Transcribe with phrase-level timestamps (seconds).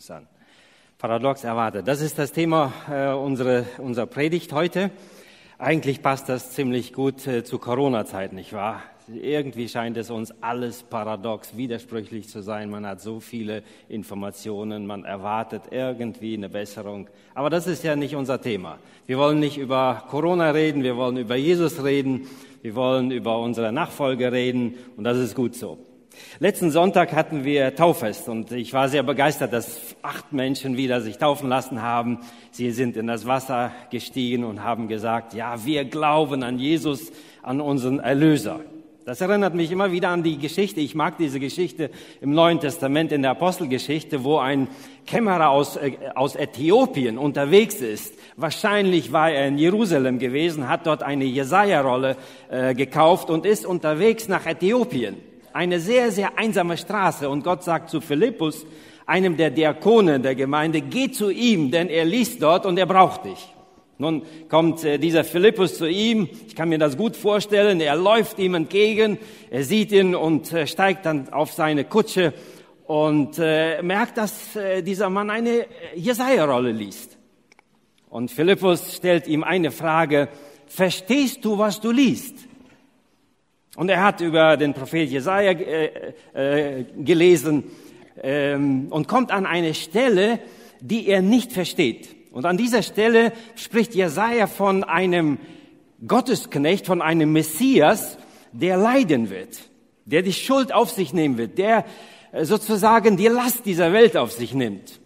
[0.00, 0.28] Interessant.
[0.96, 1.86] Paradox erwartet.
[1.86, 4.90] Das ist das Thema äh, unserer, unserer Predigt heute.
[5.58, 8.82] Eigentlich passt das ziemlich gut äh, zu Corona-Zeit, nicht wahr?
[9.12, 12.70] Irgendwie scheint es uns alles paradox, widersprüchlich zu sein.
[12.70, 17.10] Man hat so viele Informationen, man erwartet irgendwie eine Besserung.
[17.34, 18.78] Aber das ist ja nicht unser Thema.
[19.06, 22.26] Wir wollen nicht über Corona reden, wir wollen über Jesus reden,
[22.62, 25.89] wir wollen über unsere Nachfolge reden und das ist gut so.
[26.38, 31.18] Letzten Sonntag hatten wir Tauffest und ich war sehr begeistert, dass acht Menschen wieder sich
[31.18, 32.18] taufen lassen haben.
[32.50, 37.12] Sie sind in das Wasser gestiegen und haben gesagt, ja, wir glauben an Jesus,
[37.42, 38.60] an unseren Erlöser.
[39.06, 40.80] Das erinnert mich immer wieder an die Geschichte.
[40.80, 41.90] Ich mag diese Geschichte
[42.20, 44.68] im Neuen Testament in der Apostelgeschichte, wo ein
[45.06, 48.14] Kämmerer aus, äh, aus Äthiopien unterwegs ist.
[48.36, 52.16] Wahrscheinlich war er in Jerusalem gewesen, hat dort eine Jesaja-Rolle
[52.50, 55.29] äh, gekauft und ist unterwegs nach Äthiopien.
[55.52, 57.28] Eine sehr, sehr einsame Straße.
[57.28, 58.64] Und Gott sagt zu Philippus,
[59.06, 63.24] einem der Diakone der Gemeinde, geh zu ihm, denn er liest dort und er braucht
[63.24, 63.54] dich.
[63.98, 66.28] Nun kommt äh, dieser Philippus zu ihm.
[66.46, 67.80] Ich kann mir das gut vorstellen.
[67.80, 69.18] Er läuft ihm entgegen.
[69.50, 72.32] Er sieht ihn und äh, steigt dann auf seine Kutsche
[72.86, 77.18] und äh, merkt, dass dieser Mann eine Jesaja-Rolle liest.
[78.08, 80.28] Und Philippus stellt ihm eine Frage.
[80.66, 82.34] Verstehst du, was du liest?
[83.76, 87.64] Und er hat über den Prophet Jesaja äh, äh, gelesen
[88.22, 90.40] ähm, und kommt an eine Stelle,
[90.80, 92.16] die er nicht versteht.
[92.32, 95.38] Und an dieser Stelle spricht Jesaja von einem
[96.06, 98.18] Gottesknecht, von einem Messias,
[98.52, 99.58] der leiden wird,
[100.04, 101.84] der die Schuld auf sich nehmen wird, der
[102.32, 105.00] äh, sozusagen die Last dieser Welt auf sich nimmt.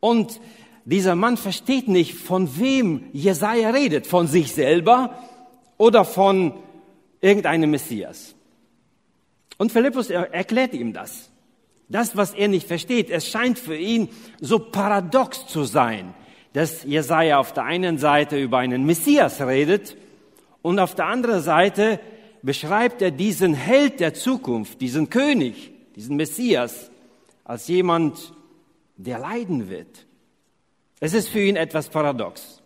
[0.00, 0.40] Und
[0.84, 5.18] dieser Mann versteht nicht, von wem Jesaja redet, von sich selber
[5.76, 6.54] oder von
[7.20, 8.34] irgendeinem Messias.
[9.56, 11.30] Und Philippus erklärt ihm das.
[11.88, 14.08] Das, was er nicht versteht, es scheint für ihn
[14.40, 16.14] so paradox zu sein,
[16.52, 19.96] dass Jesaja auf der einen Seite über einen Messias redet
[20.62, 21.98] und auf der anderen Seite
[22.42, 26.90] beschreibt er diesen Held der Zukunft, diesen König, diesen Messias
[27.44, 28.34] als jemand,
[28.96, 30.06] der leiden wird.
[31.00, 32.57] Es ist für ihn etwas paradox.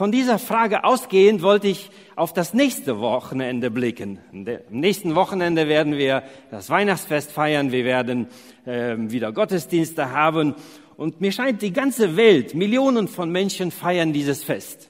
[0.00, 4.18] Von dieser Frage ausgehend wollte ich auf das nächste Wochenende blicken.
[4.32, 8.28] Am nächsten Wochenende werden wir das Weihnachtsfest feiern, wir werden
[8.64, 10.54] äh, wieder Gottesdienste haben
[10.96, 14.88] und mir scheint, die ganze Welt, Millionen von Menschen feiern dieses Fest.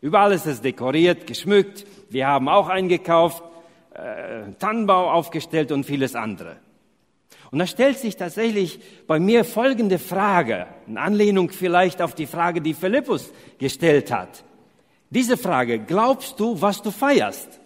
[0.00, 1.86] Überall ist es dekoriert, geschmückt.
[2.10, 3.44] Wir haben auch eingekauft,
[3.94, 6.56] äh, Tannenbau aufgestellt und vieles andere.
[7.52, 12.60] Und da stellt sich tatsächlich bei mir folgende Frage, in Anlehnung vielleicht auf die Frage,
[12.60, 14.42] die Philippus gestellt hat.
[15.10, 17.60] Diese Frage, glaubst du, was du feierst?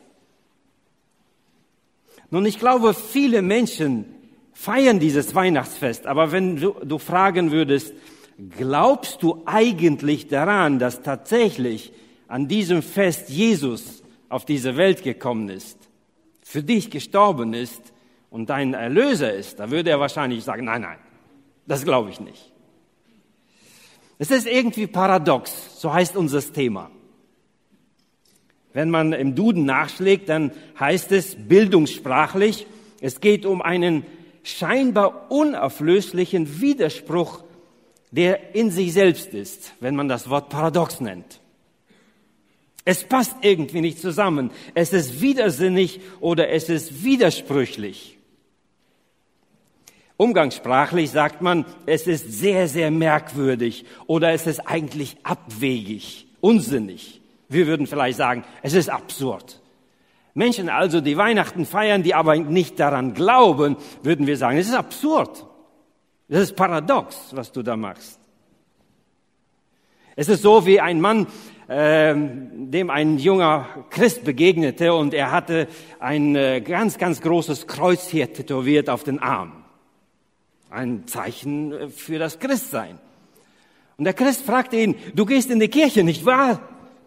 [2.30, 4.06] Nun, ich glaube, viele Menschen
[4.52, 6.06] feiern dieses Weihnachtsfest.
[6.06, 7.92] Aber wenn du, du fragen würdest,
[8.56, 11.92] glaubst du eigentlich daran, dass tatsächlich
[12.28, 15.76] an diesem Fest Jesus auf diese Welt gekommen ist,
[16.42, 17.82] für dich gestorben ist
[18.30, 20.98] und dein Erlöser ist, da würde er wahrscheinlich sagen, nein, nein,
[21.66, 22.50] das glaube ich nicht.
[24.18, 26.90] Es ist irgendwie paradox, so heißt unser Thema.
[28.72, 32.66] Wenn man im Duden nachschlägt, dann heißt es bildungssprachlich,
[33.00, 34.04] es geht um einen
[34.42, 37.42] scheinbar unauflöslichen Widerspruch,
[38.10, 41.40] der in sich selbst ist, wenn man das Wort paradox nennt.
[42.84, 44.50] Es passt irgendwie nicht zusammen.
[44.74, 48.18] Es ist widersinnig oder es ist widersprüchlich.
[50.16, 57.21] Umgangssprachlich sagt man, es ist sehr, sehr merkwürdig oder es ist eigentlich abwegig, unsinnig.
[57.52, 59.60] Wir würden vielleicht sagen, es ist absurd.
[60.34, 64.74] Menschen also, die Weihnachten feiern, die aber nicht daran glauben, würden wir sagen, es ist
[64.74, 65.44] absurd.
[66.28, 68.18] Das ist paradox, was du da machst.
[70.16, 71.26] Es ist so wie ein Mann,
[71.68, 75.68] äh, dem ein junger Christ begegnete und er hatte
[76.00, 79.64] ein äh, ganz, ganz großes Kreuz hier tätowiert auf den Arm.
[80.70, 82.98] Ein Zeichen äh, für das Christsein.
[83.98, 86.60] Und der Christ fragte ihn, du gehst in die Kirche, nicht wahr?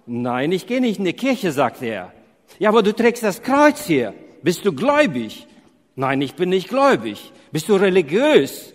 [0.06, 2.14] Nein, ich gehe nicht in die Kirche, sagte er.
[2.60, 4.14] Ja, aber du trägst das Kreuz hier.
[4.44, 5.48] Bist du gläubig?
[5.96, 7.32] Nein, ich bin nicht gläubig.
[7.52, 8.74] Bist du religiös?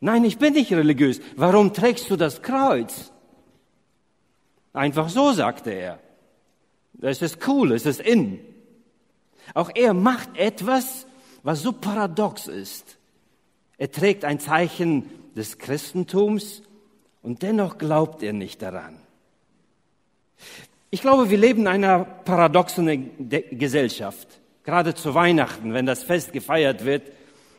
[0.00, 1.20] Nein, ich bin nicht religiös.
[1.36, 3.12] Warum trägst du das Kreuz?
[4.72, 5.98] Einfach so, sagte er.
[6.94, 8.40] Das ist cool, es ist in.
[9.54, 11.06] Auch er macht etwas,
[11.42, 12.98] was so paradox ist.
[13.76, 16.62] Er trägt ein Zeichen des Christentums
[17.22, 19.01] und dennoch glaubt er nicht daran.
[20.90, 23.10] Ich glaube, wir leben in einer paradoxen
[23.50, 24.28] Gesellschaft.
[24.64, 27.10] Gerade zu Weihnachten, wenn das Fest gefeiert wird,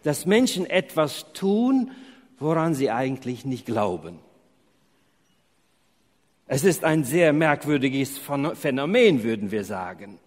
[0.04, 1.92] dass Menschen etwas tun,
[2.40, 4.20] woran sie eigentlich nicht glauben.
[6.46, 10.20] Es ist ein sehr merkwürdiges Phänomen, würden wir sagen.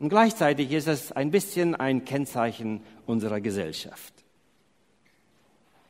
[0.00, 4.12] Und gleichzeitig ist es ein bisschen ein Kennzeichen unserer Gesellschaft.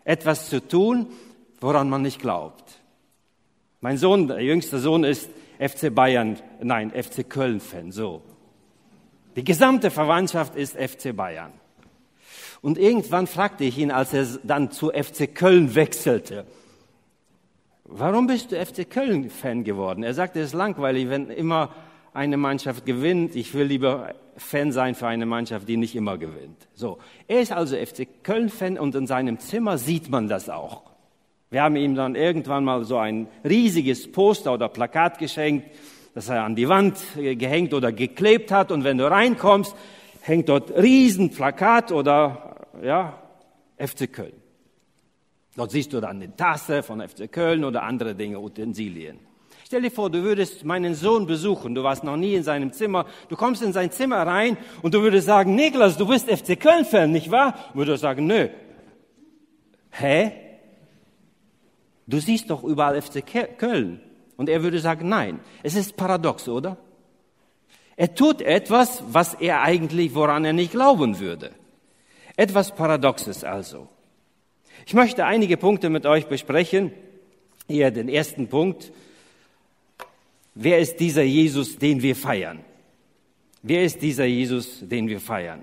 [0.04, 1.06] Etwas zu tun,
[1.60, 2.64] woran man nicht glaubt.
[3.80, 8.22] Mein Sohn, der jüngste Sohn, ist FC Bayern, nein, FC Köln-Fan, so.
[9.36, 11.52] Die gesamte Verwandtschaft ist FC Bayern.
[12.62, 16.46] Und irgendwann fragte ich ihn, als er dann zu FC Köln wechselte,
[17.84, 20.02] warum bist du FC Köln-Fan geworden?
[20.02, 21.74] Er sagte, es ist langweilig, wenn immer
[22.14, 23.36] eine Mannschaft gewinnt.
[23.36, 26.68] Ich will lieber Fan sein für eine Mannschaft, die nicht immer gewinnt.
[26.74, 26.98] So.
[27.28, 30.93] Er ist also FC Köln-Fan und in seinem Zimmer sieht man das auch.
[31.54, 35.70] Wir haben ihm dann irgendwann mal so ein riesiges Poster oder Plakat geschenkt,
[36.12, 38.72] das er an die Wand gehängt oder geklebt hat.
[38.72, 39.72] Und wenn du reinkommst,
[40.22, 43.22] hängt dort riesen Plakat oder, ja,
[43.78, 44.32] FC Köln.
[45.54, 49.20] Dort siehst du dann eine Tasse von FC Köln oder andere Dinge, Utensilien.
[49.64, 53.06] Stell dir vor, du würdest meinen Sohn besuchen, du warst noch nie in seinem Zimmer,
[53.28, 57.12] du kommst in sein Zimmer rein und du würdest sagen, Niklas, du bist FC Köln-Fan,
[57.12, 57.54] nicht wahr?
[57.74, 58.48] Und würde sagen, nö.
[59.92, 60.43] Hä?
[62.06, 63.24] Du siehst doch überall FC
[63.56, 64.00] Köln.
[64.36, 65.40] Und er würde sagen, nein.
[65.62, 66.76] Es ist paradox, oder?
[67.96, 71.52] Er tut etwas, was er eigentlich, woran er nicht glauben würde.
[72.36, 73.88] Etwas Paradoxes also.
[74.86, 76.92] Ich möchte einige Punkte mit euch besprechen.
[77.68, 78.92] Hier den ersten Punkt.
[80.54, 82.64] Wer ist dieser Jesus, den wir feiern?
[83.62, 85.62] Wer ist dieser Jesus, den wir feiern?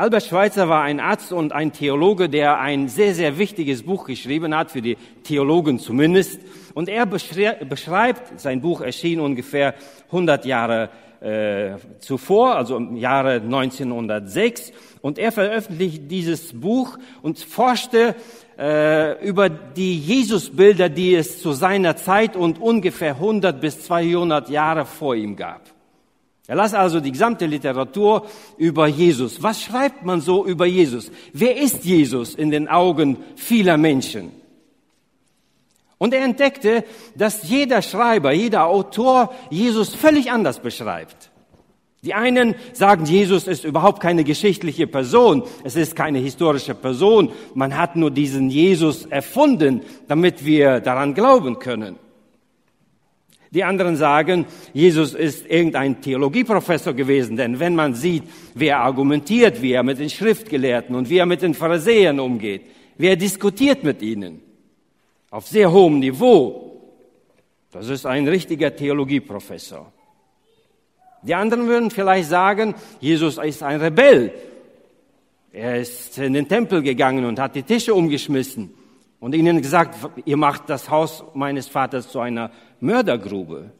[0.00, 4.56] Albert Schweitzer war ein Arzt und ein Theologe, der ein sehr, sehr wichtiges Buch geschrieben
[4.56, 6.40] hat, für die Theologen zumindest.
[6.72, 9.74] Und er beschreibt, sein Buch erschien ungefähr
[10.06, 10.88] 100 Jahre
[11.20, 14.72] äh, zuvor, also im Jahre 1906.
[15.02, 18.14] Und er veröffentlicht dieses Buch und forschte
[18.58, 24.86] äh, über die Jesusbilder, die es zu seiner Zeit und ungefähr 100 bis 200 Jahre
[24.86, 25.60] vor ihm gab.
[26.50, 28.26] Er las also die gesamte Literatur
[28.58, 29.40] über Jesus.
[29.40, 31.12] Was schreibt man so über Jesus?
[31.32, 34.32] Wer ist Jesus in den Augen vieler Menschen?
[35.96, 36.82] Und er entdeckte,
[37.14, 41.30] dass jeder Schreiber, jeder Autor Jesus völlig anders beschreibt.
[42.02, 47.78] Die einen sagen, Jesus ist überhaupt keine geschichtliche Person, es ist keine historische Person, man
[47.78, 51.94] hat nur diesen Jesus erfunden, damit wir daran glauben können.
[53.52, 58.22] Die anderen sagen, Jesus ist irgendein Theologieprofessor gewesen, denn wenn man sieht,
[58.54, 62.62] wie er argumentiert, wie er mit den Schriftgelehrten und wie er mit den Pharisäern umgeht,
[62.96, 64.40] wie er diskutiert mit ihnen,
[65.30, 66.80] auf sehr hohem Niveau,
[67.72, 69.92] das ist ein richtiger Theologieprofessor.
[71.22, 74.32] Die anderen würden vielleicht sagen, Jesus ist ein Rebell.
[75.52, 78.74] Er ist in den Tempel gegangen und hat die Tische umgeschmissen
[79.20, 82.50] und ihnen gesagt, ihr macht das Haus meines Vaters zu einer
[82.80, 83.70] Mördergrube.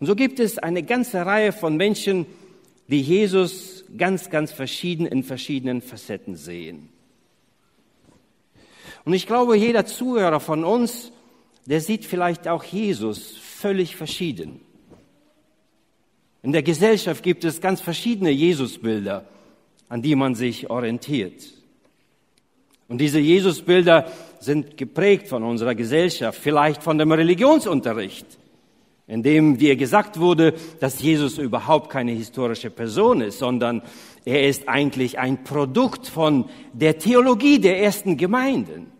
[0.00, 2.26] Und so gibt es eine ganze Reihe von Menschen,
[2.88, 6.88] die Jesus ganz, ganz verschieden in verschiedenen Facetten sehen.
[9.04, 11.12] Und ich glaube, jeder Zuhörer von uns,
[11.66, 14.60] der sieht vielleicht auch Jesus völlig verschieden.
[16.42, 19.26] In der Gesellschaft gibt es ganz verschiedene Jesusbilder,
[19.88, 21.52] an die man sich orientiert.
[22.88, 24.10] Und diese Jesusbilder
[24.40, 28.26] sind geprägt von unserer Gesellschaft, vielleicht von dem Religionsunterricht,
[29.06, 33.82] in dem dir gesagt wurde, dass Jesus überhaupt keine historische Person ist, sondern
[34.24, 38.92] er ist eigentlich ein Produkt von der Theologie der ersten Gemeinden.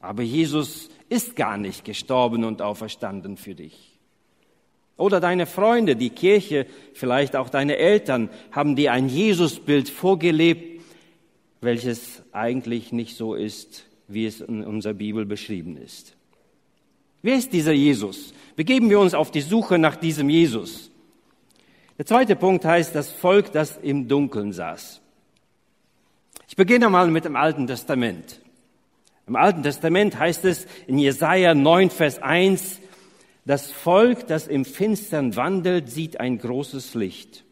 [0.00, 3.98] Aber Jesus ist gar nicht gestorben und auferstanden für dich.
[4.96, 10.82] Oder deine Freunde, die Kirche, vielleicht auch deine Eltern haben dir ein Jesusbild vorgelebt,
[11.60, 16.16] welches eigentlich nicht so ist, wie es in unserer Bibel beschrieben ist.
[17.22, 18.34] Wer ist dieser Jesus?
[18.56, 20.90] Begeben wir uns auf die Suche nach diesem Jesus.
[21.96, 25.00] Der zweite Punkt heißt das Volk, das im Dunkeln saß.
[26.48, 28.40] Ich beginne mal mit dem Alten Testament.
[29.26, 32.80] Im Alten Testament heißt es in Jesaja 9, Vers 1,
[33.46, 37.44] das Volk, das im Finstern wandelt, sieht ein großes Licht.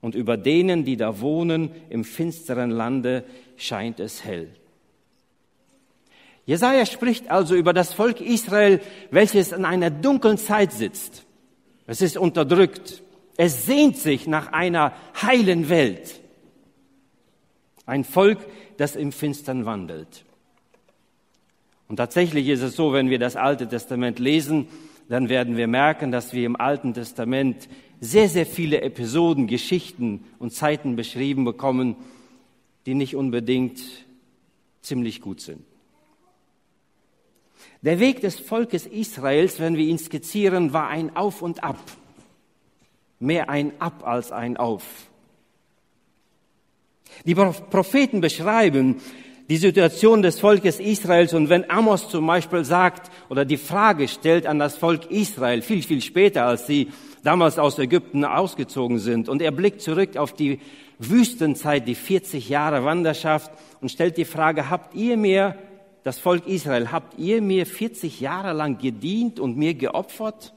[0.00, 3.24] Und über denen, die da wohnen, im finsteren Lande,
[3.56, 4.48] scheint es hell.
[6.46, 11.26] Jesaja spricht also über das Volk Israel, welches in einer dunklen Zeit sitzt.
[11.86, 13.02] Es ist unterdrückt.
[13.36, 16.20] Es sehnt sich nach einer heilen Welt.
[17.84, 18.38] Ein Volk,
[18.76, 20.24] das im Finstern wandelt.
[21.88, 24.68] Und tatsächlich ist es so, wenn wir das Alte Testament lesen,
[25.08, 27.68] dann werden wir merken, dass wir im Alten Testament
[28.00, 31.96] sehr, sehr viele Episoden, Geschichten und Zeiten beschrieben bekommen,
[32.86, 33.80] die nicht unbedingt
[34.82, 35.62] ziemlich gut sind.
[37.82, 41.78] Der Weg des Volkes Israels, wenn wir ihn skizzieren, war ein Auf und Ab.
[43.18, 44.82] Mehr ein Ab als ein Auf.
[47.24, 48.96] Die Propheten beschreiben
[49.48, 54.46] die Situation des Volkes Israels und wenn Amos zum Beispiel sagt oder die Frage stellt
[54.46, 56.88] an das Volk Israel, viel, viel später, als sie
[57.22, 60.58] damals aus Ägypten ausgezogen sind und er blickt zurück auf die
[60.98, 65.56] Wüstenzeit, die 40 Jahre Wanderschaft und stellt die Frage, habt ihr mir,
[66.06, 70.54] das Volk Israel, habt ihr mir 40 Jahre lang gedient und mir geopfert?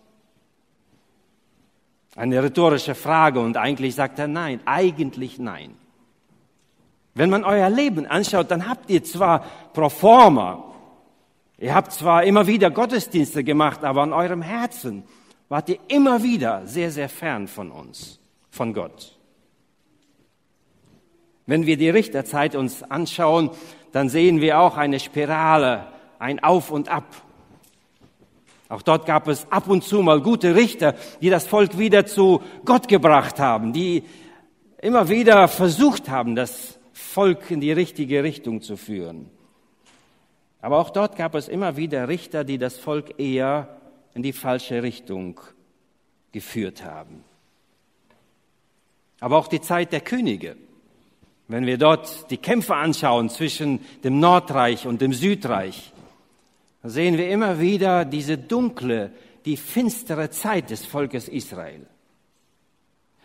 [2.15, 5.73] Eine rhetorische Frage und eigentlich sagt er nein, eigentlich nein.
[7.15, 10.65] Wenn man euer Leben anschaut, dann habt ihr zwar pro forma,
[11.57, 15.01] ihr habt zwar immer wieder Gottesdienste gemacht, aber an eurem Herzen
[15.47, 18.19] wart ihr immer wieder sehr, sehr fern von uns,
[18.51, 19.17] von Gott.
[21.47, 23.49] Wenn wir die Richterzeit uns anschauen,
[23.91, 25.87] dann sehen wir auch eine Spirale,
[26.19, 27.05] ein Auf und Ab.
[28.69, 32.43] Auch dort gab es ab und zu mal gute Richter, die das Volk wieder zu
[32.65, 34.03] Gott gebracht haben, die
[34.79, 39.31] immer wieder versucht haben, das Volk in die richtige Richtung zu führen.
[40.61, 43.79] Aber auch dort gab es immer wieder Richter, die das Volk eher
[44.13, 45.39] in die falsche Richtung
[46.31, 47.23] geführt haben.
[49.19, 50.55] Aber auch die Zeit der Könige.
[51.49, 55.91] Wenn wir dort die Kämpfe anschauen zwischen dem Nordreich und dem Südreich,
[56.83, 59.11] sehen wir immer wieder diese dunkle,
[59.45, 61.87] die finstere Zeit des Volkes Israel.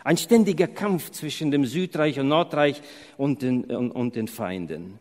[0.04, 2.80] Ein ständiger Kampf zwischen dem Südreich und Nordreich
[3.18, 4.98] und den, und, und den Feinden.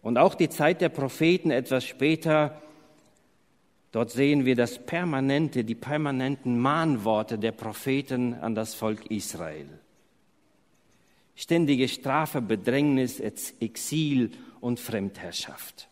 [0.00, 2.62] Und auch die Zeit der Propheten etwas später,
[3.92, 9.68] dort sehen wir das permanente, die permanenten Mahnworte der Propheten an das Volk Israel
[11.34, 15.88] ständige Strafe, Bedrängnis, Exil und Fremdherrschaft.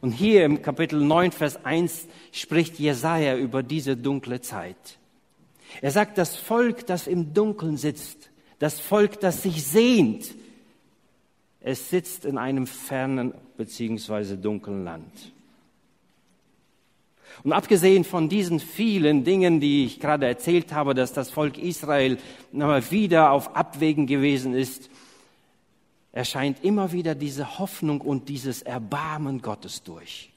[0.00, 4.98] Und hier im Kapitel 9, Vers 1 spricht Jesaja über diese dunkle Zeit.
[5.80, 10.34] Er sagt, das Volk, das im Dunkeln sitzt, das Volk, das sich sehnt,
[11.60, 15.32] es sitzt in einem fernen beziehungsweise dunklen Land.
[17.44, 22.18] Und abgesehen von diesen vielen Dingen, die ich gerade erzählt habe, dass das Volk Israel
[22.52, 24.90] nochmal wieder auf Abwägen gewesen ist,
[26.12, 30.30] erscheint immer wieder diese Hoffnung und dieses Erbarmen Gottes durch.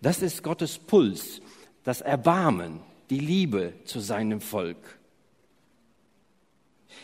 [0.00, 1.40] Das ist Gottes Puls,
[1.84, 4.98] das Erbarmen, die Liebe zu seinem Volk.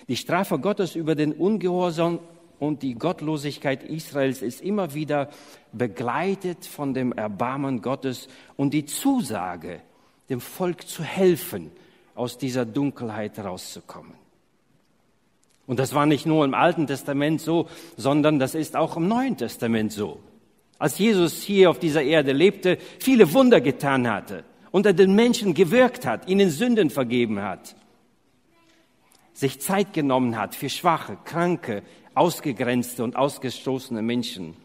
[0.06, 2.20] Die Strafe Gottes über den Ungehorsam
[2.58, 5.30] und die Gottlosigkeit Israels ist immer wieder
[5.72, 9.80] begleitet von dem Erbarmen Gottes und die Zusage,
[10.28, 11.70] dem Volk zu helfen,
[12.14, 14.14] aus dieser Dunkelheit rauszukommen.
[15.66, 19.36] Und das war nicht nur im Alten Testament so, sondern das ist auch im Neuen
[19.36, 20.18] Testament so.
[20.78, 26.06] Als Jesus hier auf dieser Erde lebte, viele Wunder getan hatte, unter den Menschen gewirkt
[26.06, 27.76] hat, ihnen Sünden vergeben hat,
[29.32, 31.82] sich Zeit genommen hat für Schwache, Kranke,
[32.18, 34.56] ausgegrenzte und ausgestoßene Menschen.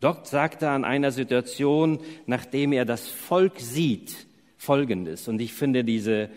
[0.00, 4.26] Dort sagt er an einer Situation, nachdem er das Volk sieht,
[4.58, 5.28] Folgendes.
[5.28, 6.30] Und ich finde diese,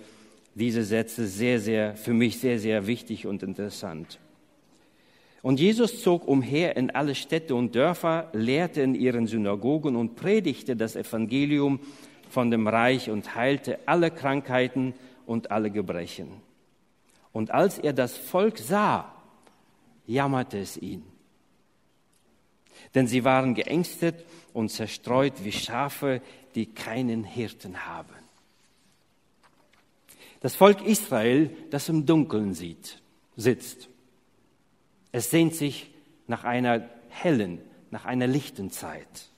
[0.54, 4.20] diese Sätze sehr, sehr, für mich sehr, sehr wichtig und interessant.
[5.42, 10.76] Und Jesus zog umher in alle Städte und Dörfer, lehrte in ihren Synagogen und predigte
[10.76, 11.80] das Evangelium
[12.30, 14.94] von dem Reich und heilte alle Krankheiten
[15.26, 16.49] und alle Gebrechen.
[17.40, 19.16] Und als er das Volk sah,
[20.06, 21.04] jammerte es ihn.
[22.94, 26.22] Denn sie waren geängstet und zerstreut wie Schafe,
[26.56, 28.14] die keinen Hirten haben.
[30.42, 33.02] Das Volk Israel, das im Dunkeln sieht,
[33.38, 33.88] sitzt.
[35.14, 35.90] Es sehnt sich
[36.28, 39.30] nach einer hellen, nach einer lichten Zeit.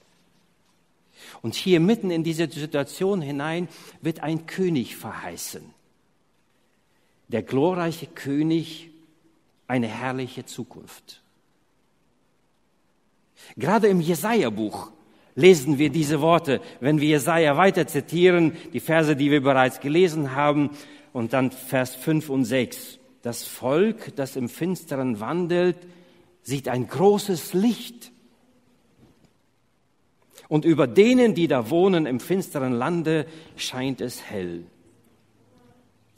[1.44, 3.70] Und hier mitten in diese Situation hinein
[4.02, 5.72] wird ein König verheißen
[7.32, 8.90] der glorreiche König
[9.68, 11.22] eine herrliche Zukunft.
[13.56, 14.92] Gerade im Jesaja-Buch
[15.36, 20.36] lesen wir diese Worte, wenn wir Jesaja weiter zitieren, die Verse, die wir bereits gelesen
[20.36, 20.72] haben,
[21.14, 23.00] und dann Vers 5 und 6.
[23.22, 25.78] Das Volk, das im Finsteren wandelt,
[26.42, 28.12] sieht ein großes Licht.
[30.48, 34.64] Und über denen, die da wohnen im finsteren Lande, scheint es hell.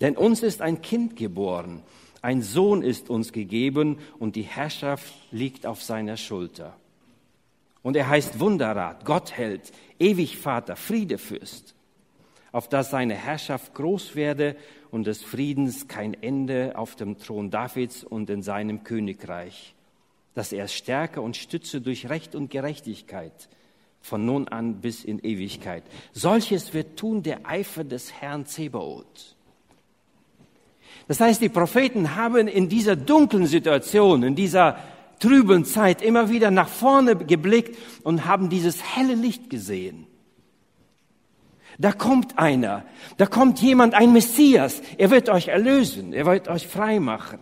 [0.04, 1.82] Denn uns ist ein Kind geboren,
[2.22, 6.76] ein Sohn ist uns gegeben und die Herrschaft liegt auf seiner Schulter.
[7.84, 11.74] Und er heißt Wunderrat, Gottheld, ewig Vater, Friedefürst,
[12.52, 14.58] auf dass seine Herrschaft groß werde
[14.92, 19.74] und des Friedens kein Ende auf dem Thron Davids und in seinem Königreich,
[20.34, 23.48] dass er Stärke und Stütze durch Recht und Gerechtigkeit
[24.02, 25.84] von nun an bis in Ewigkeit.
[26.12, 29.38] Solches wird tun der Eifer des Herrn Zebaoth.
[31.08, 34.78] Das heißt, die Propheten haben in dieser dunklen Situation, in dieser
[35.20, 40.08] trüben Zeit immer wieder nach vorne geblickt und haben dieses helle Licht gesehen.
[41.80, 42.86] Da kommt einer,
[43.18, 44.82] da kommt jemand, ein Messias.
[44.98, 47.40] Er wird euch erlösen, er wird euch frei machen.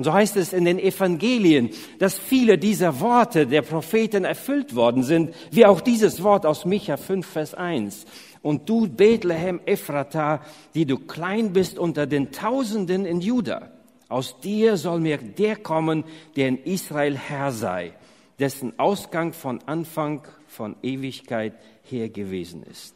[0.00, 5.02] Und so heißt es in den Evangelien, dass viele dieser Worte der Propheten erfüllt worden
[5.02, 8.06] sind, wie auch dieses Wort aus Micha 5, Vers 1.
[8.40, 10.40] Und du, Bethlehem Ephrata,
[10.74, 13.72] die du klein bist unter den Tausenden in Juda,
[14.08, 16.04] aus dir soll mir der kommen,
[16.34, 17.92] der in Israel Herr sei,
[18.38, 21.52] dessen Ausgang von Anfang von Ewigkeit
[21.82, 22.94] her gewesen ist.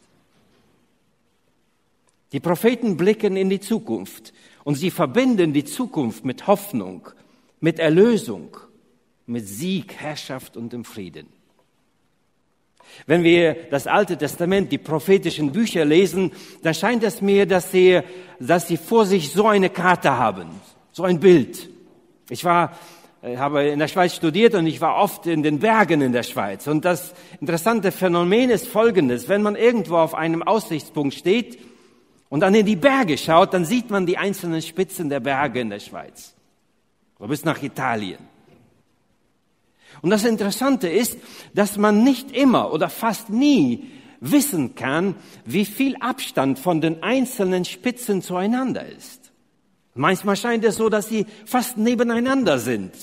[2.31, 4.33] Die Propheten blicken in die Zukunft
[4.65, 7.07] und sie verbinden die Zukunft mit Hoffnung,
[7.61, 8.57] mit Erlösung,
[9.27, 11.27] mit Sieg, Herrschaft und dem Frieden.
[13.05, 16.31] Wenn wir das Alte Testament, die prophetischen Bücher lesen,
[16.63, 18.01] dann scheint es mir, dass sie,
[18.39, 20.47] dass sie vor sich so eine Karte haben,
[20.91, 21.69] so ein Bild.
[22.29, 22.75] Ich war,
[23.21, 26.23] äh, habe in der Schweiz studiert und ich war oft in den Bergen in der
[26.23, 26.65] Schweiz.
[26.65, 29.29] Und das interessante Phänomen ist folgendes.
[29.29, 31.59] Wenn man irgendwo auf einem Aussichtspunkt steht
[32.29, 35.69] und dann in die Berge schaut, dann sieht man die einzelnen Spitzen der Berge in
[35.69, 36.35] der Schweiz.
[37.19, 38.19] So bis nach Italien.
[40.01, 41.17] Und das Interessante ist,
[41.53, 45.15] dass man nicht immer oder fast nie wissen kann,
[45.45, 49.31] wie viel Abstand von den einzelnen Spitzen zueinander ist.
[49.93, 52.93] Manchmal scheint es so, dass sie fast nebeneinander sind.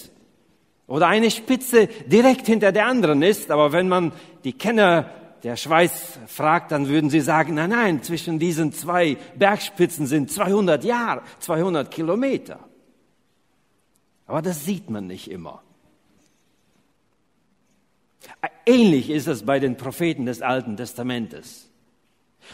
[0.86, 4.12] Oder eine Spitze direkt hinter der anderen ist, aber wenn man
[4.44, 5.10] die Kenner
[5.42, 10.84] der Schweiz fragt, dann würden sie sagen, nein, nein, zwischen diesen zwei Bergspitzen sind 200
[10.84, 12.60] Jahre, 200 Kilometer.
[14.26, 15.62] Aber das sieht man nicht immer.
[18.66, 21.68] Ähnlich ist es bei den Propheten des Alten Testamentes.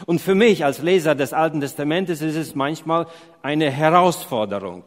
[0.06, 3.06] Und für mich als Leser des Alten Testamentes ist es manchmal
[3.42, 4.84] eine Herausforderung.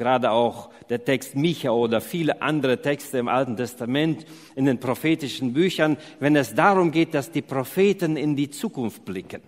[0.00, 4.24] Gerade auch der Text Micha oder viele andere Texte im Alten Testament
[4.56, 9.42] in den prophetischen Büchern, wenn es darum geht, dass die Propheten in die Zukunft blicken.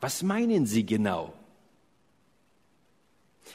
[0.00, 1.32] Was meinen sie genau?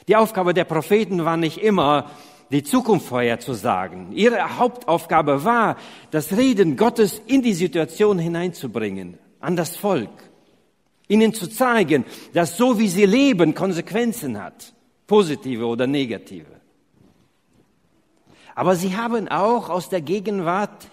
[0.08, 2.10] Die Aufgabe der Propheten war nicht immer,
[2.50, 4.14] die Zukunft vorherzusagen.
[4.14, 5.76] Ihre Hauptaufgabe war,
[6.12, 10.30] das Reden Gottes in die Situation hineinzubringen, an das Volk.
[11.10, 14.74] Ihnen zu zeigen, dass so wie sie leben Konsequenzen hat,
[15.10, 16.46] positive oder negative.
[18.56, 20.88] Aber sie haben auch aus der Gegenwart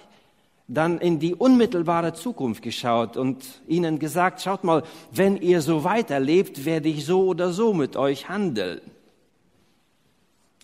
[0.69, 6.65] dann in die unmittelbare Zukunft geschaut und ihnen gesagt, schaut mal, wenn ihr so weiterlebt,
[6.65, 8.81] werde ich so oder so mit euch handeln.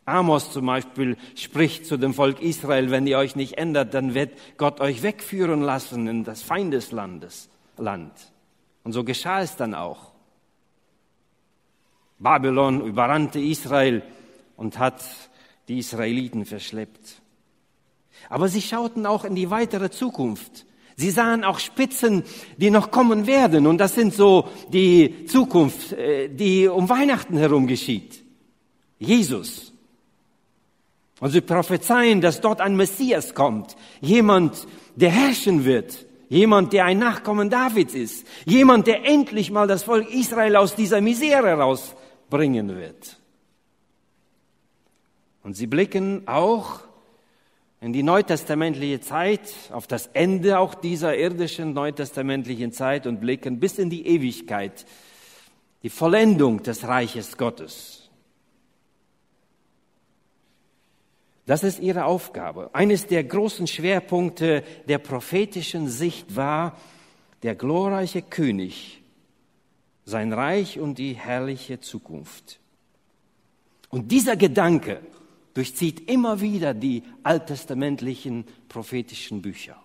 [0.05, 4.33] Amos zum Beispiel spricht zu dem Volk Israel, wenn ihr euch nicht ändert, dann wird
[4.57, 8.13] Gott euch wegführen lassen in das Feindeslandes, Land.
[8.83, 10.12] Und so geschah es dann auch.
[12.23, 14.03] Babylon überrannte Israel
[14.57, 15.03] und hat
[15.69, 17.21] die Israeliten verschleppt.
[18.29, 20.65] Aber sie schauten auch in die weitere Zukunft.
[20.97, 22.23] Sie sahen auch Spitzen,
[22.57, 23.67] die noch kommen werden.
[23.67, 28.23] Und das sind so die Zukunft, äh, die um Weihnachten herum geschieht.
[28.99, 29.73] Jesus.
[31.19, 33.77] Und sie prophezeien, dass dort ein Messias kommt.
[34.01, 36.07] Jemand, der herrschen wird.
[36.29, 38.27] Jemand, der ein Nachkommen Davids ist.
[38.45, 41.59] Jemand, der endlich mal das Volk Israel aus dieser Misere
[42.33, 43.19] rausbringen wird.
[45.43, 46.81] Und sie blicken auch
[47.81, 53.79] in die neutestamentliche Zeit, auf das Ende auch dieser irdischen neutestamentlichen Zeit und blicken bis
[53.79, 54.87] in die Ewigkeit,
[55.83, 58.09] die Vollendung des Reiches Gottes.
[61.45, 62.71] Das ist ihre Aufgabe.
[62.73, 66.79] Eines der großen Schwerpunkte der prophetischen Sicht war
[67.43, 69.02] der glorreiche König,
[70.05, 72.59] sein Reich und die herrliche Zukunft.
[73.89, 75.01] Und dieser Gedanke
[75.55, 79.77] durchzieht immer wieder die alttestamentlichen prophetischen Bücher.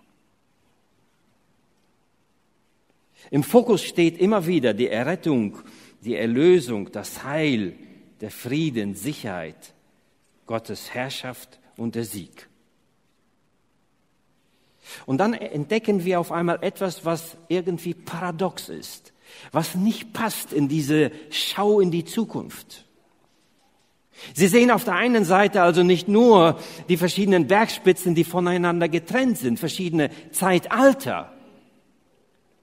[3.30, 5.58] Im Fokus steht immer wieder die Errettung,
[6.02, 7.74] die Erlösung, das Heil,
[8.20, 9.74] der Frieden, Sicherheit,
[10.46, 12.48] Gottes Herrschaft und der Sieg.
[15.04, 19.12] Und dann entdecken wir auf einmal etwas, was irgendwie paradox ist,
[19.52, 22.84] was nicht passt in diese Schau in die Zukunft.
[24.34, 29.38] Sie sehen auf der einen Seite also nicht nur die verschiedenen Bergspitzen, die voneinander getrennt
[29.38, 31.32] sind, verschiedene Zeitalter,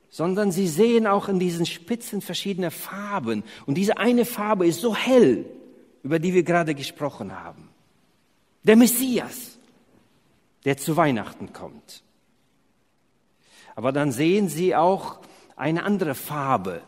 [0.10, 3.44] sondern sie sehen auch in diesen Spitzen verschiedene Farben.
[3.66, 5.46] Und diese eine Farbe ist so hell,
[6.04, 7.70] über die wir gerade gesprochen haben.
[8.64, 9.58] Der Messias,
[10.66, 12.04] der zu Weihnachten kommt.
[13.76, 15.20] Aber dann sehen Sie auch
[15.56, 16.82] eine andere Farbe.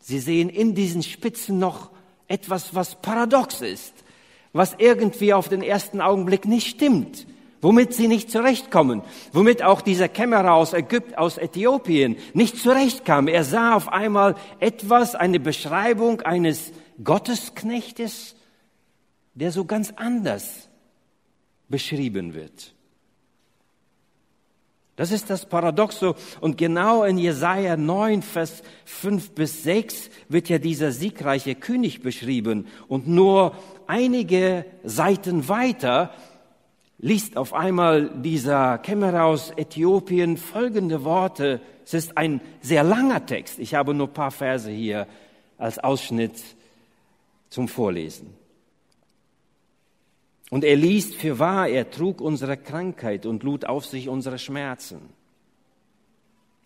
[0.00, 1.90] Sie sehen in diesen Spitzen noch
[2.28, 3.92] etwas, was paradox ist,
[4.52, 7.26] was irgendwie auf den ersten Augenblick nicht stimmt,
[7.60, 13.28] womit sie nicht zurechtkommen, womit auch dieser Kämmerer aus Ägypten, aus Äthiopien nicht zurechtkam.
[13.28, 18.36] Er sah auf einmal etwas, eine Beschreibung eines Gottesknechtes,
[19.34, 20.68] der so ganz anders
[21.68, 22.75] beschrieben wird.
[24.96, 26.16] Das ist das Paradoxo.
[26.40, 32.66] Und genau in Jesaja 9, Vers 5 bis 6 wird ja dieser siegreiche König beschrieben.
[32.88, 33.54] Und nur
[33.86, 36.12] einige Seiten weiter
[36.98, 41.60] liest auf einmal dieser Kämmerer aus Äthiopien folgende Worte.
[41.84, 43.58] Es ist ein sehr langer Text.
[43.58, 45.06] Ich habe nur paar Verse hier
[45.58, 46.42] als Ausschnitt
[47.50, 48.35] zum Vorlesen.
[50.50, 55.00] Und er liest, für wahr, er trug unsere Krankheit und lud auf sich unsere Schmerzen.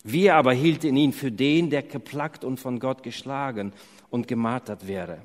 [0.02, 3.72] Wir aber hielten ihn für den, der geplagt und von Gott geschlagen
[4.10, 5.22] und gemartert wäre.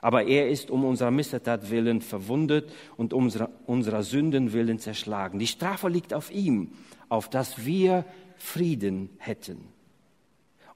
[0.00, 5.40] Aber er ist um unserer Missetat willen verwundet und unserer, unserer Sünden willen zerschlagen.
[5.40, 6.72] Die Strafe liegt auf ihm,
[7.08, 8.04] auf dass wir
[8.36, 9.77] Frieden hätten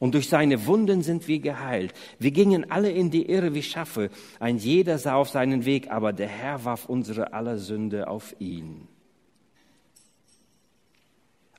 [0.02, 1.92] und durch seine Wunden sind wir geheilt.
[2.18, 4.10] Wir gingen alle in die Irre wie Schaffe,
[4.40, 8.88] ein jeder sah auf seinen Weg, aber der Herr warf unsere aller Sünde auf ihn.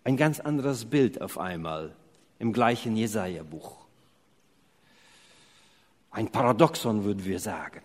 [0.04, 1.96] Ein ganz anderes Bild auf einmal
[2.38, 3.78] im gleichen Jesaja-Buch.
[6.12, 7.80] Ein Paradoxon würden wir sagen.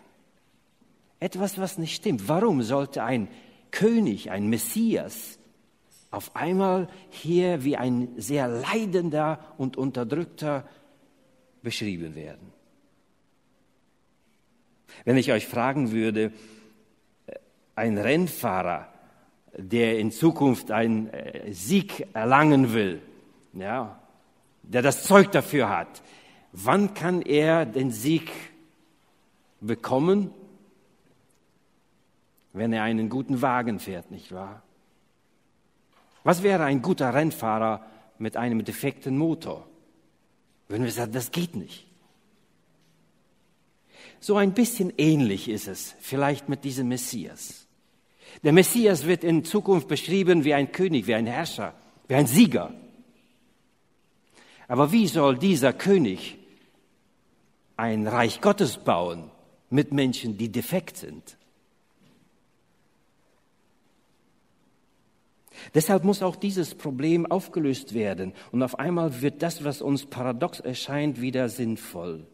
[1.21, 2.27] Etwas, was nicht stimmt.
[2.27, 3.29] Warum sollte ein
[3.71, 5.38] König, ein Messias,
[6.11, 10.67] auf einmal hier wie ein sehr leidender und unterdrückter
[11.61, 12.51] beschrieben werden.
[15.05, 16.31] Wenn ich euch fragen würde,
[17.27, 17.35] äh,
[17.75, 18.87] ein Rennfahrer,
[19.55, 23.01] der in Zukunft einen äh, Sieg erlangen will,
[23.53, 23.99] ja,
[24.63, 26.01] der das Zeug dafür hat,
[26.51, 28.31] wann kann er den Sieg
[29.61, 30.31] bekommen?
[32.53, 34.63] Wenn er einen guten Wagen fährt, nicht wahr?
[36.23, 37.85] Was wäre ein guter Rennfahrer
[38.17, 39.67] mit einem defekten Motor?
[40.67, 41.87] Wenn wir sagen, das geht nicht.
[44.19, 47.67] So ein bisschen ähnlich ist es vielleicht mit diesem Messias.
[48.43, 51.73] Der Messias wird in Zukunft beschrieben wie ein König, wie ein Herrscher,
[52.07, 52.73] wie ein Sieger.
[54.67, 56.37] Aber wie soll dieser König
[57.75, 59.31] ein Reich Gottes bauen
[59.69, 61.38] mit Menschen, die defekt sind?
[65.73, 70.59] Deshalb muss auch dieses Problem aufgelöst werden und auf einmal wird das, was uns paradox
[70.59, 72.25] erscheint, wieder sinnvoll.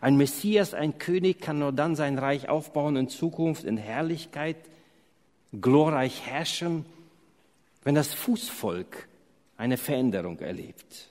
[0.00, 4.56] Ein Messias, ein König kann nur dann sein Reich aufbauen in Zukunft in Herrlichkeit,
[5.60, 6.86] glorreich herrschen,
[7.82, 9.08] wenn das Fußvolk
[9.56, 11.10] eine Veränderung erlebt.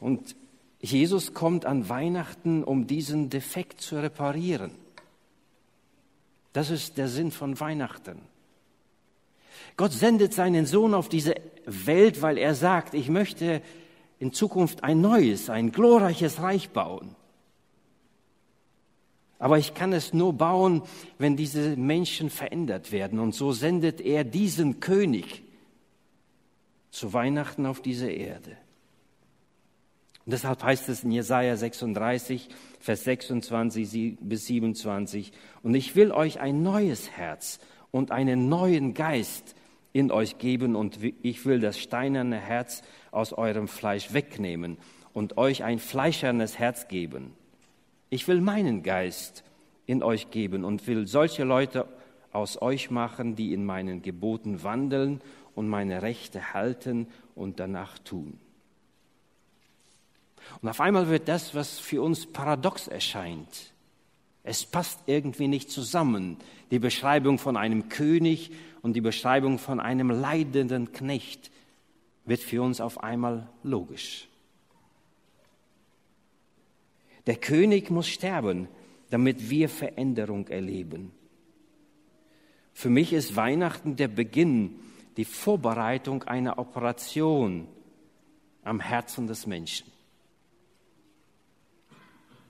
[0.00, 0.34] Und
[0.80, 4.72] Jesus kommt an Weihnachten, um diesen Defekt zu reparieren.
[6.52, 8.22] Das ist der Sinn von Weihnachten.
[9.80, 13.62] Gott sendet seinen Sohn auf diese Welt, weil er sagt, ich möchte
[14.18, 17.16] in Zukunft ein neues, ein glorreiches Reich bauen.
[19.38, 20.82] Aber ich kann es nur bauen,
[21.16, 23.18] wenn diese Menschen verändert werden.
[23.18, 25.44] Und so sendet er diesen König
[26.90, 28.58] zu Weihnachten auf diese Erde.
[30.26, 36.38] Und deshalb heißt es in Jesaja 36, Vers 26 bis 27, und ich will euch
[36.38, 39.54] ein neues Herz und einen neuen Geist
[39.92, 44.78] in euch geben und ich will das steinerne Herz aus eurem Fleisch wegnehmen
[45.12, 47.32] und euch ein fleischernes Herz geben.
[48.08, 49.44] Ich will meinen Geist
[49.86, 51.86] in euch geben und will solche Leute
[52.32, 55.20] aus euch machen, die in meinen Geboten wandeln
[55.54, 58.38] und meine Rechte halten und danach tun.
[60.62, 63.72] Und auf einmal wird das, was für uns paradox erscheint,
[64.42, 66.38] es passt irgendwie nicht zusammen.
[66.70, 68.52] Die Beschreibung von einem König
[68.82, 71.50] und die Beschreibung von einem leidenden Knecht
[72.24, 74.28] wird für uns auf einmal logisch.
[77.26, 78.68] Der König muss sterben,
[79.10, 81.12] damit wir Veränderung erleben.
[82.72, 84.76] Für mich ist Weihnachten der Beginn,
[85.16, 87.68] die Vorbereitung einer Operation
[88.62, 89.90] am Herzen des Menschen.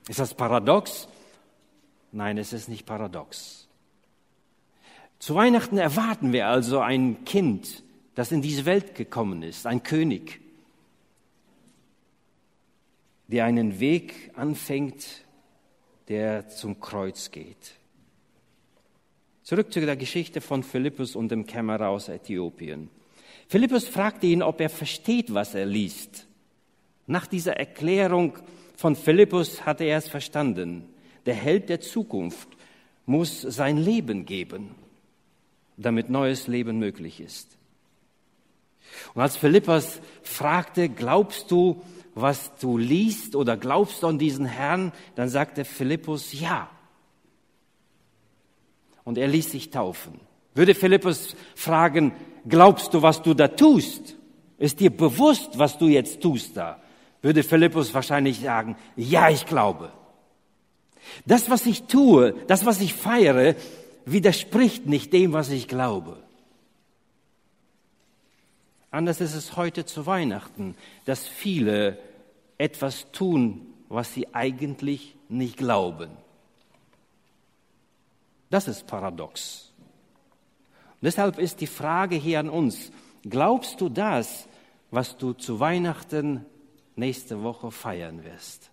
[0.08, 1.08] Ist das paradox?
[2.12, 3.69] Nein, es ist nicht paradox.
[5.20, 7.82] Zu Weihnachten erwarten wir also ein Kind,
[8.14, 10.40] das in diese Welt gekommen ist, ein König,
[13.28, 15.06] der einen Weg anfängt,
[16.08, 17.74] der zum Kreuz geht.
[19.42, 22.88] Zurück zu der Geschichte von Philippus und dem Kämmerer aus Äthiopien.
[23.46, 26.26] Philippus fragte ihn, ob er versteht, was er liest.
[27.06, 28.38] Nach dieser Erklärung
[28.74, 30.86] von Philippus hatte er es verstanden.
[31.26, 32.48] Der Held der Zukunft
[33.04, 34.74] muss sein Leben geben,
[35.80, 37.56] damit neues Leben möglich ist.
[39.14, 41.82] Und als Philippus fragte, glaubst du,
[42.14, 46.68] was du liest oder glaubst du an diesen Herrn, dann sagte Philippus ja.
[49.04, 50.20] Und er ließ sich taufen.
[50.54, 52.12] Würde Philippus fragen,
[52.48, 54.16] glaubst du, was du da tust?
[54.58, 56.82] Ist dir bewusst, was du jetzt tust da?
[57.22, 59.92] Würde Philippus wahrscheinlich sagen, ja, ich glaube.
[61.26, 63.54] Das, was ich tue, das, was ich feiere,
[64.12, 66.22] widerspricht nicht dem, was ich glaube.
[68.90, 71.98] Anders ist es heute zu Weihnachten, dass viele
[72.58, 76.10] etwas tun, was sie eigentlich nicht glauben.
[78.50, 79.72] Das ist paradox.
[80.94, 82.90] Und deshalb ist die Frage hier an uns,
[83.22, 84.48] glaubst du das,
[84.90, 86.44] was du zu Weihnachten
[86.96, 88.70] nächste Woche feiern wirst?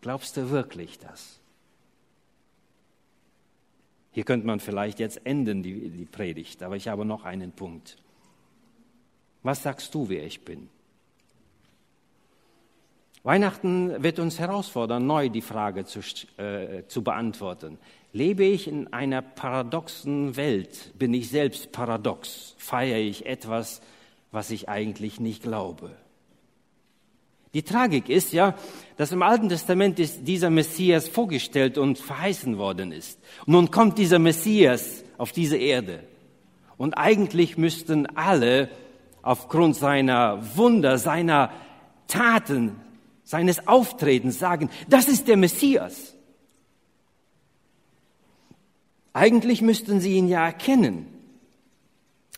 [0.00, 1.38] Glaubst du wirklich das?
[4.12, 7.96] Hier könnte man vielleicht jetzt enden, die, die Predigt, aber ich habe noch einen Punkt.
[9.42, 10.68] Was sagst du, wer ich bin?
[13.22, 16.00] Weihnachten wird uns herausfordern, neu die Frage zu,
[16.38, 17.78] äh, zu beantworten.
[18.12, 20.94] Lebe ich in einer paradoxen Welt?
[20.98, 22.54] Bin ich selbst paradox?
[22.58, 23.82] Feiere ich etwas,
[24.30, 25.90] was ich eigentlich nicht glaube?
[27.54, 28.54] Die Tragik ist ja,
[28.96, 33.18] dass im Alten Testament dieser Messias vorgestellt und verheißen worden ist.
[33.46, 36.02] Und nun kommt dieser Messias auf diese Erde.
[36.76, 38.68] Und eigentlich müssten alle
[39.22, 41.50] aufgrund seiner Wunder, seiner
[42.06, 42.76] Taten,
[43.24, 46.14] seines Auftretens sagen, das ist der Messias.
[49.12, 51.06] Eigentlich müssten sie ihn ja erkennen.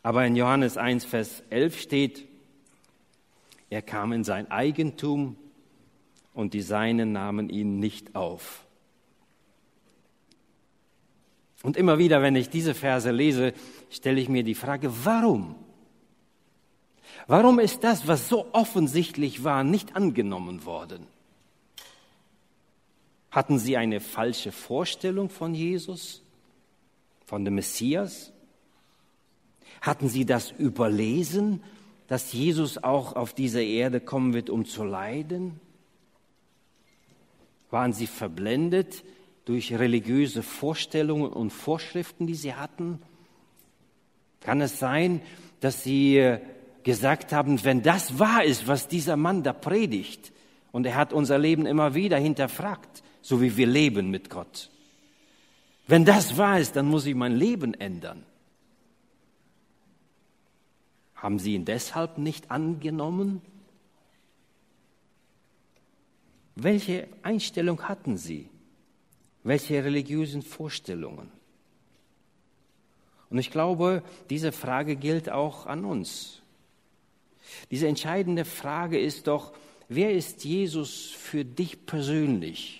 [0.02, 2.29] Aber in Johannes 1, Vers 11 steht,
[3.70, 5.36] er kam in sein Eigentum
[6.34, 8.66] und die Seinen nahmen ihn nicht auf.
[11.62, 13.52] Und immer wieder, wenn ich diese Verse lese,
[13.90, 15.54] stelle ich mir die Frage, warum?
[17.26, 21.06] Warum ist das, was so offensichtlich war, nicht angenommen worden?
[23.30, 26.22] Hatten sie eine falsche Vorstellung von Jesus,
[27.26, 28.32] von dem Messias?
[29.80, 31.62] Hatten sie das überlesen,
[32.10, 35.60] dass Jesus auch auf diese Erde kommen wird, um zu leiden?
[37.70, 39.04] Waren sie verblendet
[39.44, 43.00] durch religiöse Vorstellungen und Vorschriften, die sie hatten?
[44.40, 45.22] Kann es sein,
[45.60, 46.38] dass sie
[46.82, 50.32] gesagt haben, wenn das wahr ist, was dieser Mann da predigt,
[50.72, 54.68] und er hat unser Leben immer wieder hinterfragt, so wie wir leben mit Gott.
[55.86, 58.24] Wenn das wahr ist, dann muss ich mein Leben ändern.
[61.20, 63.42] Haben sie ihn deshalb nicht angenommen?
[66.54, 68.48] Welche Einstellung hatten sie?
[69.42, 71.30] Welche religiösen Vorstellungen?
[73.28, 76.40] Und ich glaube, diese Frage gilt auch an uns.
[77.70, 79.52] Diese entscheidende Frage ist doch,
[79.88, 82.79] wer ist Jesus für dich persönlich?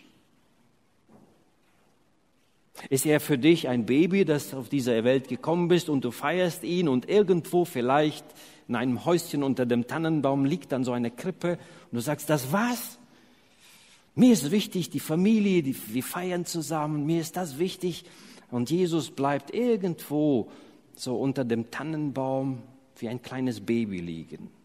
[2.89, 6.65] Ist er für dich ein Baby, das auf dieser Welt gekommen bist und du feierst
[6.65, 8.25] ihn und irgendwo vielleicht
[8.69, 11.59] in einem Häuschen unter dem Tannenbaum liegt dann so eine Krippe
[11.91, 12.99] und du sagst, das war's?
[14.15, 18.05] Mir ist wichtig, die Familie, die, wir feiern zusammen, mir ist das wichtig
[18.51, 20.51] und Jesus bleibt irgendwo
[20.95, 22.63] so unter dem Tannenbaum
[22.97, 24.60] wie ein kleines Baby liegen.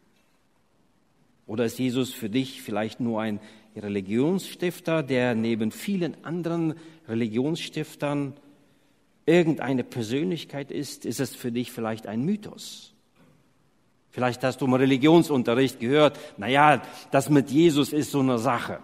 [1.48, 3.40] Oder ist Jesus für dich vielleicht nur ein
[3.76, 6.76] Religionsstifter, der neben vielen anderen
[7.08, 8.34] Religionsstiftern
[9.26, 11.06] irgendeine Persönlichkeit ist?
[11.06, 12.94] Ist es für dich vielleicht ein Mythos?
[14.12, 16.82] Vielleicht hast du im Religionsunterricht gehört, na ja,
[17.12, 18.80] das mit Jesus ist so eine Sache.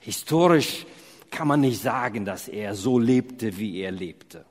[0.00, 0.86] Historisch
[1.30, 4.46] kann man nicht sagen, dass er so lebte, wie er lebte.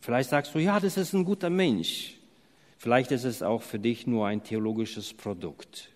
[0.00, 2.15] Vielleicht sagst du, ja, das ist ein guter Mensch.
[2.78, 5.90] Vielleicht ist es auch für dich nur ein theologisches Produkt.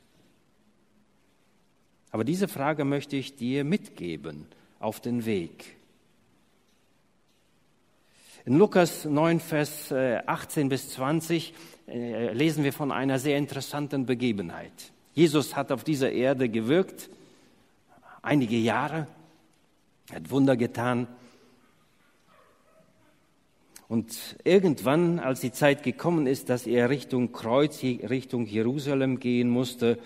[2.11, 4.47] Aber diese Frage möchte ich dir mitgeben
[4.79, 5.77] auf den Weg.
[8.47, 11.55] In Lukas 9, Vers 18 äh, bis 20
[11.87, 14.73] äh, lesen wir von einer sehr interessanten Begebenheit.
[15.13, 17.11] Jesus hat auf dieser Erde gewirkt,
[18.23, 19.07] einige Jahre,
[20.13, 21.07] hat Wunder getan.
[23.91, 29.99] Und irgendwann, als die Zeit gekommen ist, dass er Richtung Kreuz, Richtung Jerusalem gehen musste,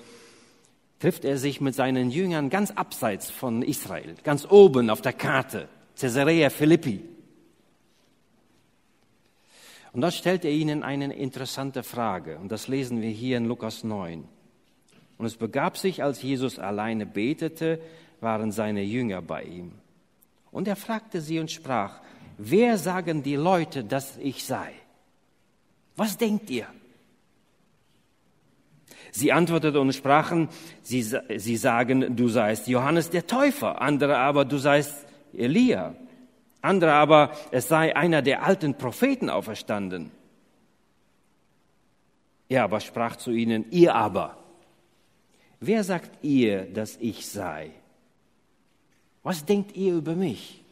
[1.01, 5.69] trifft er sich mit seinen Jüngern ganz abseits von Israel, ganz oben auf der Karte,
[6.01, 7.03] Caesarea Philippi.
[9.93, 13.85] Und dort stellt er ihnen eine interessante Frage, und das lesen wir hier in Lukas
[13.85, 14.25] 9.
[15.19, 17.83] Und es begab sich, als Jesus alleine betete,
[18.23, 19.73] waren seine Jünger bei ihm.
[20.51, 22.01] Und er fragte sie und sprach,
[22.39, 24.73] wer sagen die Leute, dass ich sei?
[25.97, 26.67] Was denkt ihr?
[29.13, 30.49] Sie antworteten und sprachen,
[30.83, 35.95] sie, sie sagen, du seist Johannes der Täufer, andere aber, du seist Elia,
[36.63, 40.11] andere aber, es sei einer der alten Propheten auferstanden.
[42.49, 44.37] Er aber sprach zu ihnen, ihr aber,
[45.61, 47.71] wer sagt ihr, dass ich sei?
[49.23, 50.64] Was denkt ihr über mich?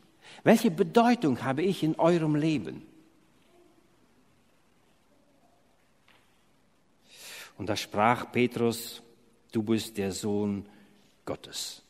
[0.44, 2.82] Welche Bedeutung habe ich in eurem Leben?
[7.58, 9.02] Und da sprach Petrus,
[9.52, 10.66] du bist der Sohn
[11.24, 11.82] Gottes.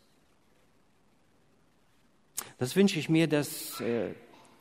[2.59, 4.11] Das wünsche ich mir, dass äh,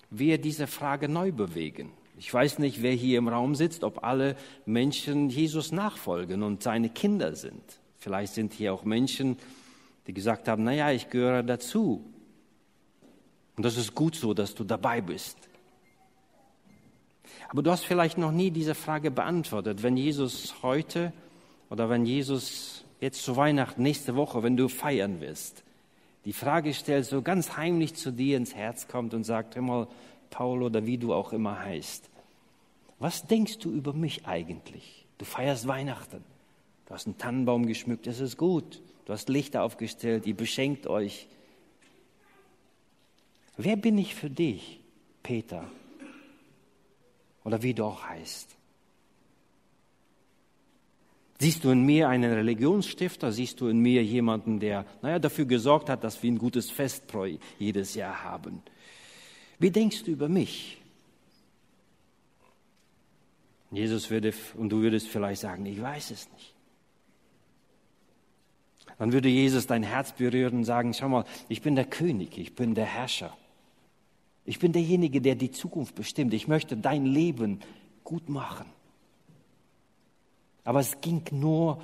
[0.10, 1.92] wir diese Frage neu bewegen.
[2.18, 6.90] Ich weiß nicht, wer hier im Raum sitzt, ob alle Menschen Jesus nachfolgen und seine
[6.90, 7.64] Kinder sind.
[7.98, 9.38] Vielleicht sind hier auch Menschen,
[10.08, 12.11] die gesagt haben, naja, ich gehöre dazu.
[13.62, 15.38] Und das ist gut so, dass du dabei bist.
[17.50, 19.84] Aber du hast vielleicht noch nie diese Frage beantwortet.
[19.84, 21.14] Wenn Jesus heute
[21.70, 25.64] oder wenn Jesus jetzt zu Weihnachten, nächste Woche, wenn du feiern wirst,
[26.26, 29.88] die Frage stellt, so ganz heimlich zu dir ins Herz kommt und sagt, mal,
[30.32, 32.10] Paul oder wie du auch immer heißt,
[32.98, 35.06] was denkst du über mich eigentlich?
[35.20, 36.24] Du feierst Weihnachten,
[36.88, 41.28] du hast einen Tannenbaum geschmückt, das ist gut, du hast Lichter aufgestellt, ihr beschenkt euch.
[43.58, 44.80] Wer bin ich für dich,
[45.24, 45.70] Peter?
[47.44, 48.56] oder wie du auch heißt.
[51.40, 53.32] Siehst du in mir einen Religionsstifter?
[53.32, 57.06] Siehst du in mir jemanden, der naja, dafür gesorgt hat, dass wir ein gutes Fest
[57.58, 58.62] jedes Jahr haben?
[59.58, 60.78] Wie denkst du über mich?
[63.72, 66.54] Jesus würde, und du würdest vielleicht sagen, ich weiß es nicht.
[69.00, 72.54] Dann würde Jesus dein Herz berühren und sagen, schau mal, ich bin der König, ich
[72.54, 73.36] bin der Herrscher.
[74.46, 76.34] Ich bin derjenige, der die Zukunft bestimmt.
[76.34, 77.60] Ich möchte dein Leben
[78.04, 78.66] gut machen.
[80.64, 81.84] Aber es ging nur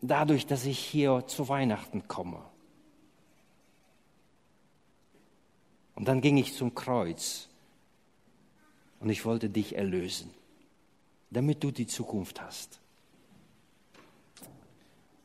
[0.00, 2.42] dadurch, dass ich hier zu Weihnachten komme.
[5.94, 7.48] Und dann ging ich zum Kreuz
[9.00, 10.30] und ich wollte dich erlösen,
[11.30, 12.80] damit du die Zukunft hast.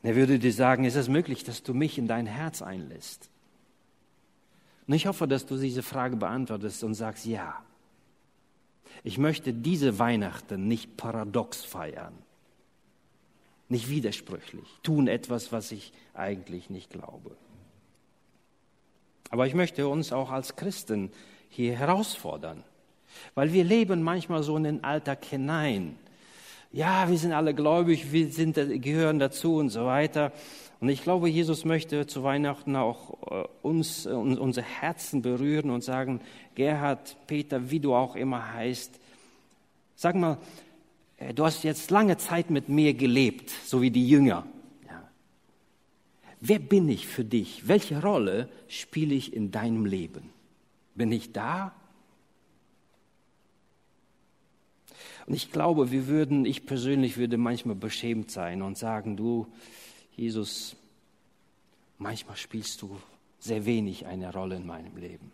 [0.02, 3.28] er würde dir sagen, ist es möglich, dass du mich in dein Herz einlässt?
[4.86, 7.62] Und ich hoffe, dass du diese Frage beantwortest und sagst, ja,
[9.04, 12.14] ich möchte diese Weihnachten nicht paradox feiern,
[13.68, 17.36] nicht widersprüchlich, tun etwas, was ich eigentlich nicht glaube.
[19.30, 21.10] Aber ich möchte uns auch als Christen
[21.48, 22.64] hier herausfordern,
[23.34, 25.96] weil wir leben manchmal so in den Alltag hinein.
[26.70, 30.32] Ja, wir sind alle gläubig, wir sind, gehören dazu und so weiter.
[30.82, 35.84] Und ich glaube, Jesus möchte zu Weihnachten auch äh, uns, äh, unser Herzen berühren und
[35.84, 36.20] sagen,
[36.56, 38.98] Gerhard, Peter, wie du auch immer heißt,
[39.94, 40.38] sag mal,
[41.18, 44.44] äh, du hast jetzt lange Zeit mit mir gelebt, so wie die Jünger.
[44.88, 45.08] Ja.
[46.40, 47.68] Wer bin ich für dich?
[47.68, 50.30] Welche Rolle spiele ich in deinem Leben?
[50.96, 51.76] Bin ich da?
[55.26, 59.46] Und ich glaube, wir würden, ich persönlich würde manchmal beschämt sein und sagen, du,
[60.16, 60.76] Jesus,
[61.98, 63.00] manchmal spielst du
[63.38, 65.32] sehr wenig eine Rolle in meinem Leben.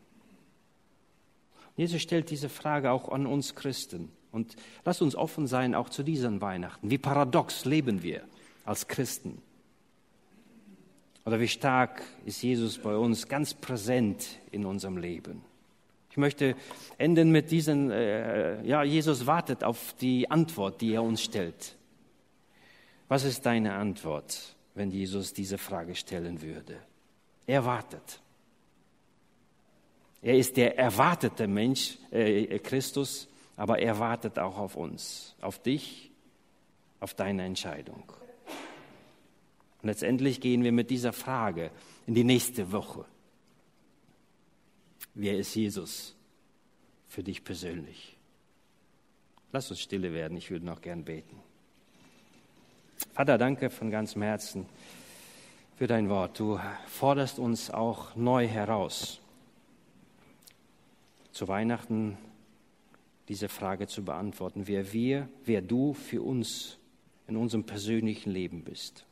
[1.76, 4.10] Jesus stellt diese Frage auch an uns Christen.
[4.32, 6.90] Und lass uns offen sein, auch zu diesen Weihnachten.
[6.90, 8.24] Wie paradox leben wir
[8.64, 9.40] als Christen?
[11.24, 15.42] Oder wie stark ist Jesus bei uns ganz präsent in unserem Leben?
[16.10, 16.56] Ich möchte
[16.96, 21.76] enden mit diesen, äh, ja, Jesus wartet auf die Antwort, die er uns stellt.
[23.08, 24.56] Was ist deine Antwort?
[24.78, 26.80] Wenn Jesus diese Frage stellen würde.
[27.46, 28.20] Er wartet.
[30.22, 36.10] Er ist der erwartete Mensch, äh, Christus, aber er wartet auch auf uns, auf dich,
[37.00, 38.04] auf deine Entscheidung.
[39.82, 41.70] Und letztendlich gehen wir mit dieser Frage
[42.06, 43.04] in die nächste Woche.
[45.14, 46.14] Wer ist Jesus
[47.08, 48.16] für dich persönlich?
[49.50, 51.47] Lass uns stille werden, ich würde noch gern beten.
[53.18, 54.64] Vater, danke von ganzem Herzen
[55.74, 56.38] für dein Wort.
[56.38, 59.20] Du forderst uns auch neu heraus,
[61.32, 62.16] zu Weihnachten
[63.28, 66.78] diese Frage zu beantworten, wer wir, wer du für uns
[67.26, 69.04] in unserem persönlichen Leben bist.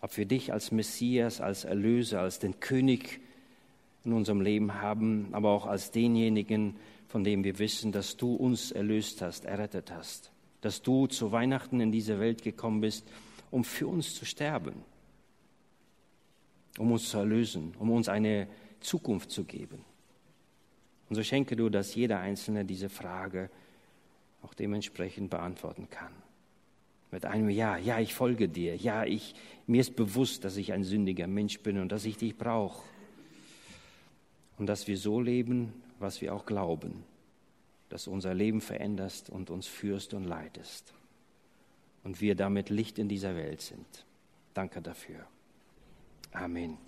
[0.00, 3.18] ob wir dich als Messias, als Erlöser, als den König
[4.04, 6.76] in unserem Leben haben, aber auch als denjenigen,
[7.08, 10.30] von dem wir wissen, dass du uns erlöst hast, errettet hast,
[10.60, 13.06] dass du zu Weihnachten in diese Welt gekommen bist,
[13.50, 14.74] um für uns zu sterben,
[16.78, 18.48] um uns zu erlösen, um uns eine
[18.80, 19.84] Zukunft zu geben.
[21.08, 23.50] Und so schenke du, dass jeder Einzelne diese Frage
[24.42, 26.12] auch dementsprechend beantworten kann.
[27.10, 28.76] Mit einem Ja, ja, ich folge dir.
[28.76, 29.34] Ja, ich,
[29.66, 32.82] mir ist bewusst, dass ich ein sündiger Mensch bin und dass ich dich brauche.
[34.58, 37.04] Und dass wir so leben, was wir auch glauben,
[37.90, 40.94] dass du unser Leben veränderst und uns führst und leitest.
[42.02, 44.06] Und wir damit Licht in dieser Welt sind.
[44.54, 45.26] Danke dafür.
[46.32, 46.78] Amen.